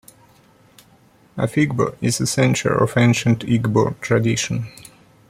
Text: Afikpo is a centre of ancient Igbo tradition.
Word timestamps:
Afikpo 1.37 1.95
is 2.01 2.19
a 2.19 2.25
centre 2.25 2.73
of 2.73 2.97
ancient 2.97 3.45
Igbo 3.45 3.93
tradition. 4.01 4.65